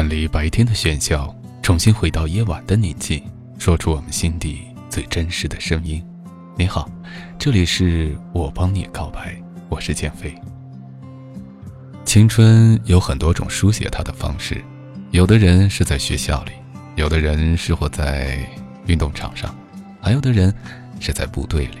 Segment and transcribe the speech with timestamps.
[0.00, 3.22] 远离白天的喧嚣，重新回到夜晚的宁静，
[3.58, 6.02] 说出我们心底最真实的声音。
[6.56, 6.90] 你好，
[7.38, 9.36] 这里是我帮你告白，
[9.68, 10.34] 我是减肥。
[12.06, 14.64] 青春有很多种书写它的方式，
[15.10, 16.52] 有的人是在学校里，
[16.96, 18.38] 有的人是活在
[18.86, 19.54] 运动场上，
[20.00, 20.50] 还有的人
[20.98, 21.76] 是在部队里。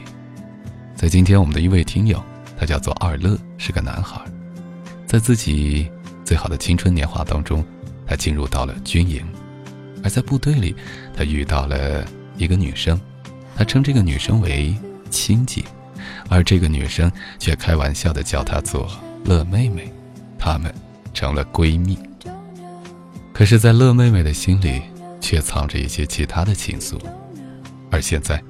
[0.94, 2.22] 在今天，我们的一位听友，
[2.58, 4.20] 他叫做二乐，是个男孩，
[5.06, 5.90] 在自己
[6.22, 7.64] 最好的青春年华当中，
[8.10, 9.24] 他进入到了军营，
[10.02, 10.74] 而在部队里，
[11.16, 12.04] 他遇到了
[12.36, 13.00] 一个女生，
[13.54, 14.74] 他称这个女生为
[15.10, 15.62] 亲姐，
[16.28, 18.90] 而这个女生却开玩笑的叫她做
[19.24, 19.92] 乐妹妹，
[20.36, 20.74] 她们
[21.14, 21.96] 成了闺蜜。
[23.32, 24.82] 可是，在乐妹妹的心里，
[25.20, 26.98] 却藏着一些其他的情愫，
[27.92, 28.42] 而现在，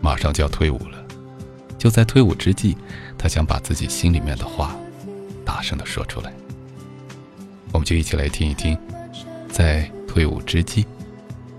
[0.00, 0.98] 马上就要退伍了。
[1.78, 2.76] 就在退伍之际，
[3.16, 4.74] 他想把自己心里面的话
[5.44, 6.32] 大声的说出来。
[7.70, 8.76] 我们就一起来听一听，
[9.54, 10.84] 在退伍之际，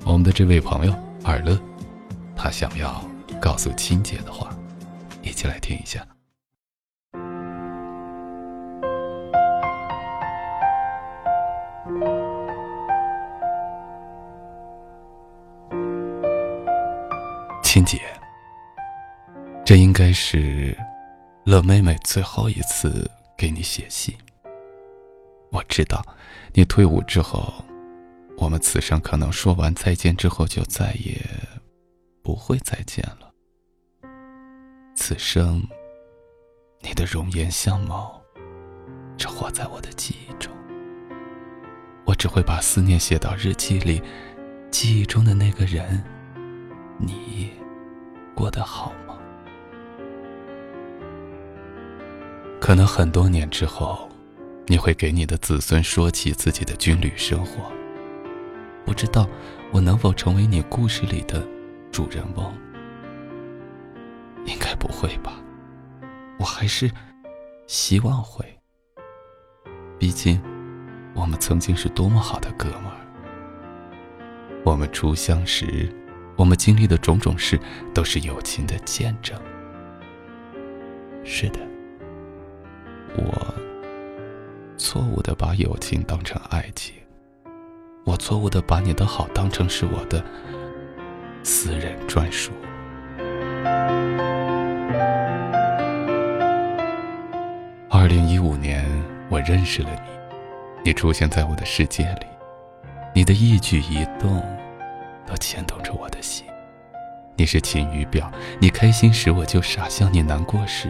[0.04, 0.94] 我们的这位朋友
[1.24, 1.58] 尔乐，
[2.36, 3.02] 他想要
[3.40, 4.54] 告诉亲姐的话，
[5.22, 6.06] 一起来听一下。
[17.64, 18.02] 亲姐。
[19.64, 20.78] 这应该是
[21.46, 24.14] 乐妹妹最后一次给你写信。
[25.50, 26.06] 我知道，
[26.52, 27.54] 你退伍之后，
[28.46, 31.20] 我们此生可能说完再见之后就再也
[32.22, 33.34] 不会再见了。
[34.96, 35.68] 此生，
[36.80, 38.22] 你的容颜相貌
[39.18, 40.54] 只活在我的记忆中。
[42.06, 44.00] 我只会把思念写到日记里，
[44.70, 46.04] 记忆中的那个人，
[47.00, 47.50] 你
[48.36, 49.18] 过得好吗？
[52.62, 54.08] 可能很多年之后，
[54.68, 57.72] 你会给你的子孙说起自己的军旅生活。
[58.86, 59.28] 不知道
[59.72, 61.46] 我能否成为你故事里的
[61.92, 62.54] 主人翁？
[64.46, 65.42] 应该不会吧。
[66.38, 66.92] 我还是
[67.66, 68.46] 希望会。
[69.98, 70.40] 毕竟，
[71.16, 73.02] 我们曾经是多么好的哥们儿。
[74.64, 75.90] 我们初相识，
[76.36, 77.60] 我们经历的种种事，
[77.94, 79.40] 都是友情的见证。
[81.24, 81.60] 是的。
[83.18, 83.56] 我
[84.78, 86.94] 错误的把友情当成爱情，
[88.06, 90.24] 我错误的把你的好当成是我的
[91.42, 92.52] 私人专属。
[97.90, 98.86] 二零一五年，
[99.28, 100.12] 我认识了你，
[100.84, 102.28] 你出现在我的世界里，
[103.12, 104.40] 你的一举一动
[105.26, 106.46] 都牵动着我的心。
[107.36, 110.90] 你是晴雨表，你开心时我就傻笑，你难过时。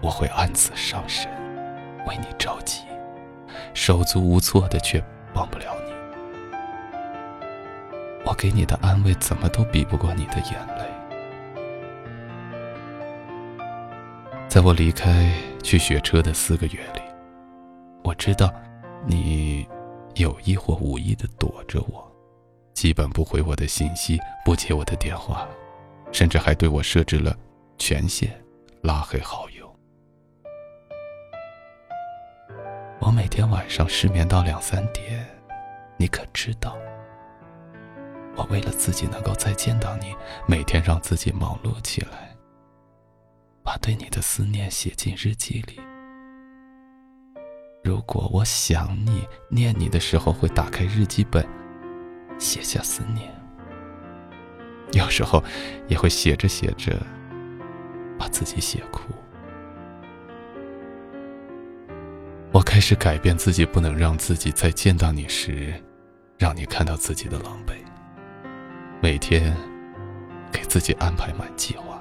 [0.00, 1.30] 我会暗自伤神，
[2.08, 2.80] 为你着急，
[3.72, 5.00] 手足无措的却
[5.32, 5.66] 帮不了。
[8.24, 10.84] 我给你的安慰怎么都比不过你的眼泪。
[14.48, 17.00] 在我离开去学车的四个月里，
[18.04, 18.52] 我知道
[19.06, 19.66] 你
[20.14, 22.06] 有意或无意的躲着我，
[22.74, 25.48] 基本不回我的信息，不接我的电话，
[26.12, 27.34] 甚至还对我设置了
[27.78, 28.30] 权限，
[28.82, 29.74] 拉黑好友。
[33.00, 35.26] 我每天晚上失眠到两三点，
[35.96, 36.76] 你可知道？
[38.36, 40.14] 我为了自己能够再见到你，
[40.46, 42.34] 每天让自己忙碌起来，
[43.62, 45.78] 把对你的思念写进日记里。
[47.84, 51.46] 如果我想你、念你的时候，会打开日记本，
[52.38, 53.28] 写下思念。
[54.92, 55.42] 有时候
[55.88, 56.96] 也会写着写着，
[58.18, 59.02] 把自己写哭。
[62.52, 65.74] 我开始改变自己，不能让自己再见到你时，
[66.38, 67.81] 让你看到自己的狼狈。
[69.02, 69.52] 每天
[70.52, 72.00] 给自己安排满计划，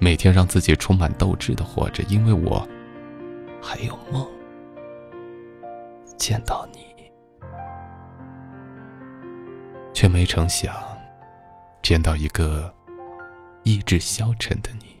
[0.00, 2.66] 每天让自己充满斗志的活着，因为我
[3.62, 4.28] 还有梦。
[6.18, 6.80] 见到你，
[9.94, 10.74] 却没成想
[11.80, 12.74] 见到一个
[13.62, 15.00] 意志消沉的你。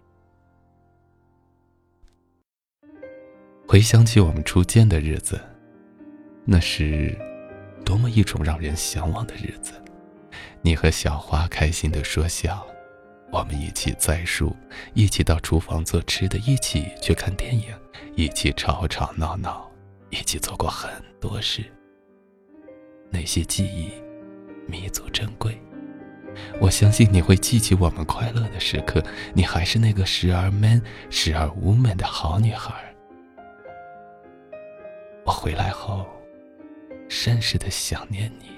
[3.66, 5.40] 回想起我们初见的日子，
[6.44, 7.18] 那是
[7.84, 9.74] 多么一种让人向往的日子。
[10.62, 12.66] 你和小花开心的说笑，
[13.30, 14.54] 我们一起栽树，
[14.94, 17.66] 一起到厨房做吃的，一起去看电影，
[18.14, 19.70] 一起吵吵闹闹，
[20.10, 20.90] 一起做过很
[21.20, 21.64] 多事。
[23.10, 23.90] 那些记忆
[24.66, 25.60] 弥足珍贵，
[26.60, 29.02] 我相信你会记起我们快乐的时刻。
[29.34, 30.80] 你还是那个时而 man
[31.10, 32.72] 时而 woman 的好女孩。
[35.24, 36.06] 我回来后，
[37.08, 38.51] 甚是的想念你，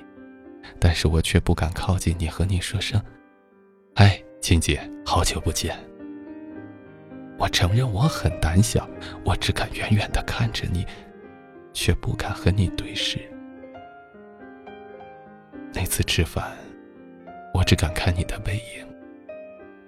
[0.84, 3.02] 但是我却不敢靠近你，和你说声
[3.96, 5.74] ：“哎，青姐，好久不见。”
[7.40, 8.86] 我承认我很胆小，
[9.24, 10.86] 我只敢远远的看着你，
[11.72, 13.18] 却不敢和你对视。
[15.72, 16.52] 那次吃饭，
[17.54, 18.86] 我只敢看你的背影。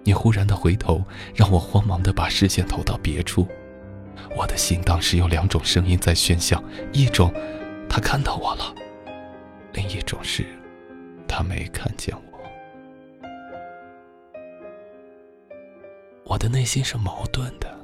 [0.03, 1.03] 你忽然的回头，
[1.35, 3.47] 让我慌忙的把视线投到别处。
[4.35, 6.59] 我的心当时有两种声音在喧嚣：
[6.91, 7.31] 一种，
[7.87, 8.73] 他看到我了；
[9.73, 10.43] 另一种是，
[11.37, 12.39] 他没看见我。
[16.23, 17.77] 我的内心是矛盾的，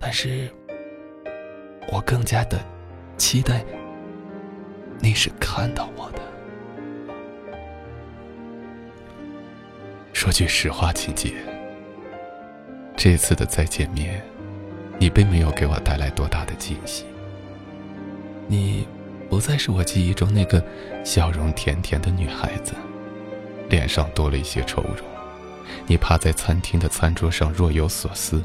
[0.00, 0.50] 但是，
[1.92, 2.58] 我更加的
[3.16, 3.64] 期待
[4.98, 6.20] 你是看到我的。
[10.12, 11.32] 说句实话，秦姐，
[12.96, 14.20] 这次的再见面，
[14.98, 17.04] 你并没有给我带来多大的惊喜。
[18.48, 18.88] 你
[19.30, 20.62] 不再是我记忆中那个
[21.04, 22.74] 笑容甜甜的女孩子，
[23.68, 25.06] 脸上多了一些愁容。
[25.86, 28.42] 你趴在餐厅的餐桌上，若有所思。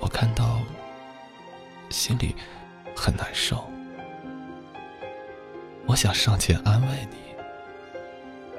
[0.00, 0.58] 我看到，
[1.90, 2.34] 心里
[2.94, 3.64] 很难受。
[5.86, 7.16] 我想上前安慰你，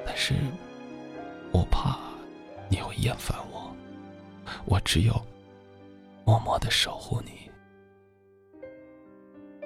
[0.06, 0.34] 但是。
[1.54, 1.98] 我怕
[2.70, 3.76] 你会厌烦我，
[4.64, 5.22] 我只有
[6.24, 7.41] 默默的守护你。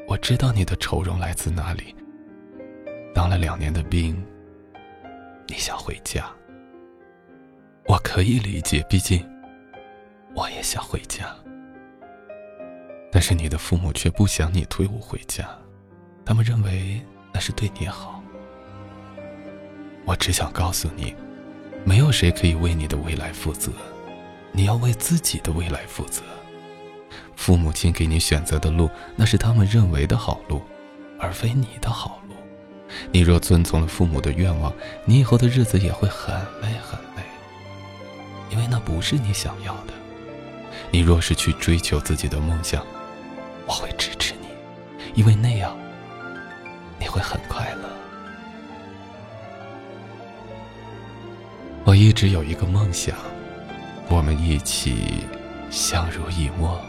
[0.08, 1.94] 我知道你的愁容来自哪里。
[3.14, 4.17] 当了两年的兵，
[5.47, 6.26] 你想回家，
[7.87, 9.26] 我可以理解，毕竟
[10.35, 11.35] 我也想回家。
[13.11, 15.49] 但是你的父母却不想你退伍回家，
[16.25, 17.00] 他们认为
[17.32, 18.23] 那是对你好。
[20.05, 21.14] 我只想告诉你。
[21.85, 23.70] 没有谁可以为你的未来负责，
[24.50, 26.20] 你要为自己的未来负责。
[27.37, 30.61] 父母亲给你选择的路，那是他们认为的好路，
[31.21, 32.35] 而非你的好路。
[33.12, 34.73] 你若遵从了父母的愿望，
[35.05, 37.23] 你以后的日子也会很累很累，
[38.50, 39.93] 因为那不是你想要的。
[40.91, 42.85] 你若是去追求自己的梦想，
[43.67, 44.49] 我会支持你，
[45.15, 45.77] 因为那样
[46.99, 47.89] 你会很快乐。
[51.85, 53.17] 我一直有一个梦想，
[54.09, 55.25] 我们一起
[55.71, 56.81] 相濡以沫。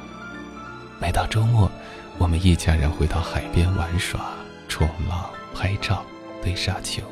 [0.99, 1.69] 每到周末，
[2.17, 4.33] 我们一家人会到海边玩耍、
[4.67, 6.03] 冲浪、拍照、
[6.41, 7.03] 堆沙球。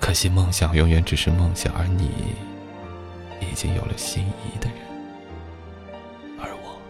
[0.00, 2.36] 可惜梦想永远只是梦想，而你
[3.40, 4.78] 已经有了心仪的人，
[6.38, 6.80] 而我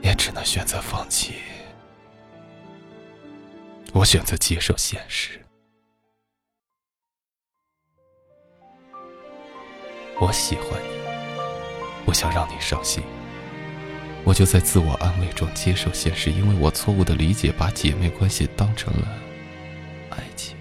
[0.00, 1.34] 也只能选择放弃。
[3.92, 5.40] 我选择接受现实。
[10.20, 10.99] 我喜欢你，
[12.10, 13.04] 不想让你伤心，
[14.24, 19.06] 我就在自我安慰中接受现实，因为我错误的理解，把姐妹关系当成了
[20.10, 20.56] 爱情，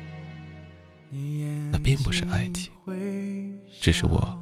[1.72, 2.72] 那并不是爱情，
[3.82, 4.38] 只是我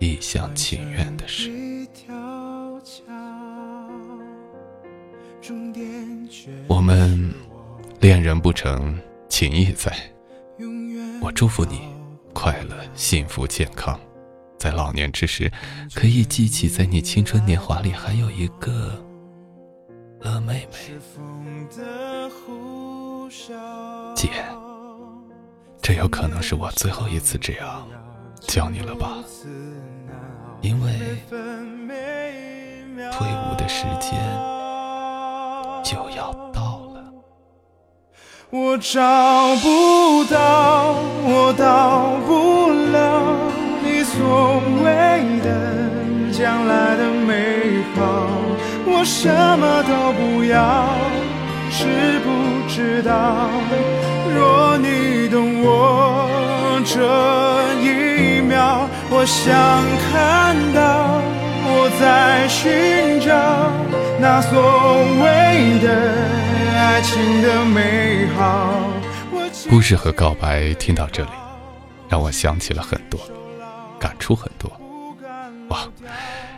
[0.00, 1.50] 一厢情愿的事。
[6.66, 7.30] 我们
[8.00, 9.94] 恋人不成，情义在，
[11.20, 11.92] 我祝福你。
[12.32, 14.00] 快乐、幸福、健康，
[14.62, 15.50] 在老年之时，
[15.92, 18.92] 可以记起在你青春年华里还有一个
[20.20, 20.78] 乐妹妹。
[24.14, 24.28] 姐，
[25.82, 27.88] 这有可能是我最后一次这样
[28.40, 29.16] 叫你了吧？
[30.60, 30.92] 因为
[33.10, 34.12] 退伍的时间
[35.82, 37.12] 就要到了。
[38.50, 40.92] 我找不到，
[41.24, 43.31] 我到不了你
[44.12, 45.48] 所谓的
[46.32, 48.28] 将来的美好。
[48.84, 49.28] 我什
[49.58, 50.86] 么都不要，
[51.70, 52.26] 知不
[52.68, 53.48] 知道？
[54.34, 56.28] 若你懂我
[56.84, 57.00] 这
[57.80, 59.52] 一秒，我想
[60.10, 61.20] 看到
[61.64, 63.32] 我在寻找
[64.20, 64.52] 那所
[65.22, 65.86] 谓的。
[66.74, 68.78] 爱情的美好。
[69.70, 71.30] 故事和告白听到这里，
[72.08, 73.20] 让我想起了很多，
[74.02, 74.68] 感触很多。
[75.68, 75.88] 哇，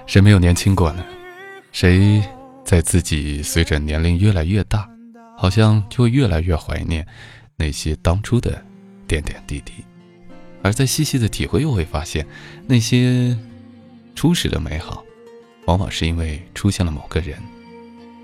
[0.07, 1.05] 谁没有年轻过呢？
[1.73, 2.23] 谁
[2.65, 4.89] 在自己随着年龄越来越大，
[5.37, 7.07] 好像就越来越怀念
[7.57, 8.65] 那些当初的
[9.07, 9.73] 点点滴滴，
[10.63, 12.27] 而在细细的体会，又会发现
[12.67, 13.37] 那些
[14.15, 15.05] 初始的美好，
[15.67, 17.39] 往往是因为出现了某个人。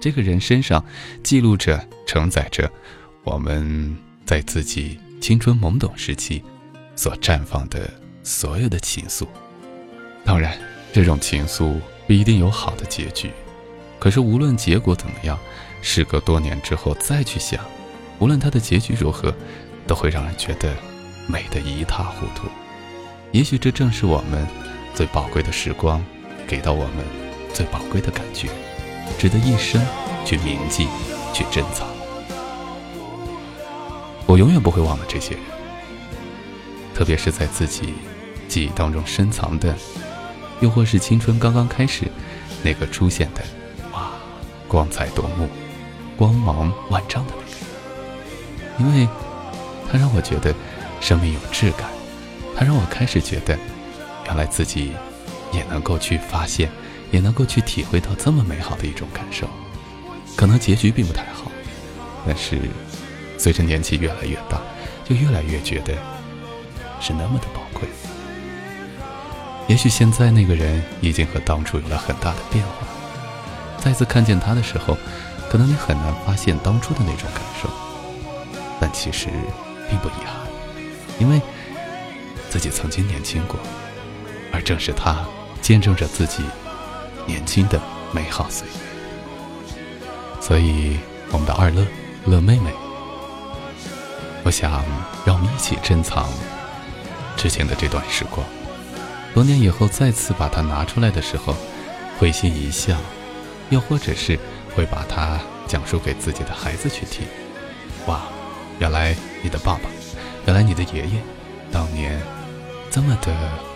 [0.00, 0.82] 这个人身上
[1.22, 2.72] 记录着、承载着
[3.22, 6.42] 我们在自己青春懵懂时期
[6.96, 7.90] 所绽放的
[8.22, 9.26] 所有的情愫。
[10.24, 10.58] 当然，
[10.92, 11.74] 这种情愫
[12.06, 13.30] 不一定有好的结局，
[13.98, 15.38] 可是无论结果怎么样，
[15.82, 17.60] 时隔多年之后再去想，
[18.18, 19.34] 无论它的结局如何，
[19.86, 20.74] 都会让人觉得
[21.26, 22.48] 美得一塌糊涂。
[23.32, 24.46] 也许这正是我们
[24.94, 26.04] 最宝贵的时光，
[26.46, 27.04] 给到我们
[27.54, 28.48] 最宝贵的感觉，
[29.18, 29.80] 值得一生
[30.24, 30.86] 去铭记、
[31.32, 31.88] 去珍藏。
[34.26, 35.42] 我永远不会忘了这些人，
[36.94, 37.94] 特别是在自己
[38.50, 39.75] 记忆当中深藏的，
[40.61, 42.07] 又或是青春刚刚开始
[42.62, 43.42] 那个出现的，
[43.92, 44.11] 哇，
[44.66, 45.49] 光彩夺目、
[46.16, 47.33] 光芒万丈的
[48.78, 49.09] 那个人，因为
[49.90, 50.52] 他让我觉得
[51.00, 51.88] 生命有质感，
[52.57, 53.57] 他让我开始觉得，
[54.26, 54.92] 原来自己
[55.52, 56.69] 也能够去发现，
[57.12, 59.49] 也能够去体会到这么美好的一种感受。
[60.37, 61.50] 可能结局并不太好，
[62.26, 62.59] 但是。
[63.38, 64.61] 随着年纪越来越大，
[65.02, 65.95] 就越来越觉得
[67.00, 67.88] 是那么的宝贵。
[69.70, 72.72] 也许现在那个人已经和当初有了很大的变化，
[73.78, 74.98] 再次看见他的时候，
[75.48, 77.70] 可能你很难发现当初的那种感受。
[78.80, 79.28] 但其实
[79.88, 80.34] 并不遗憾，
[81.20, 81.40] 因为
[82.50, 83.60] 自己曾经年轻过，
[84.52, 85.24] 而正是他
[85.62, 86.42] 见证着自己
[87.24, 88.74] 年轻的美好岁月。
[90.40, 90.98] 所以，
[91.30, 91.86] 我们的二乐
[92.26, 92.72] 乐妹妹。
[94.42, 94.82] 我想，
[95.24, 96.28] 让我们一起珍藏
[97.36, 98.44] 之前的这段时光。
[99.32, 101.54] 多年以后再次把它拿出来的时候，
[102.18, 102.96] 会心一笑，
[103.70, 104.38] 又或者是
[104.75, 107.26] 会把它讲述给自己的孩子去听。
[108.06, 108.22] 哇，
[108.78, 109.88] 原来你的爸爸，
[110.46, 111.22] 原来你的爷爷，
[111.70, 112.20] 当年
[112.90, 113.32] 这么的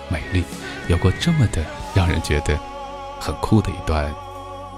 [0.09, 0.45] 美丽，
[0.89, 2.59] 有过这么的让人觉得
[3.21, 4.13] 很酷的一段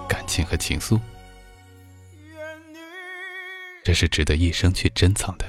[0.08, 1.00] 感情和情愫。
[3.82, 5.44] 这是值得一生去珍藏的。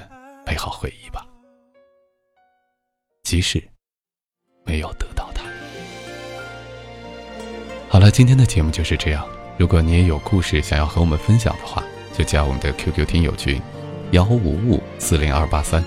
[0.46, 1.26] 美好回忆吧，
[3.22, 3.62] 即使
[4.68, 5.44] 没有得到它。
[7.88, 9.24] 好了，今天的节目就是这样。
[9.56, 11.82] 如果你也有故事想要和我们分享的话，
[12.16, 13.58] 就加我们的 QQ 听友群
[14.10, 15.82] 幺五五四零二八三，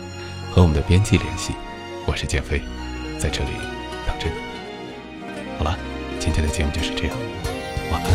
[0.51, 1.53] 和我们的编辑联系。
[2.07, 2.59] 我是建飞，
[3.19, 3.51] 在这里
[4.07, 4.33] 等着你。
[5.59, 5.77] 好了，
[6.19, 7.15] 今天的节目就是这样，
[7.91, 8.09] 晚安。